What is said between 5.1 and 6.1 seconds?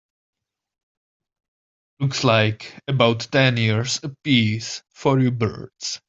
you birds.